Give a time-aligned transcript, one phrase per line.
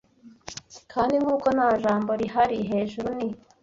[0.91, 3.27] Kandi nkuko nta jambo rihari hejuru, ni,